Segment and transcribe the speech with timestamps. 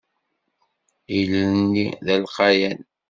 [1.17, 2.79] Ilel-nni d alqayan.